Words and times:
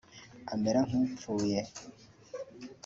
amera 0.53 0.79
nk’upfuye 0.87 1.59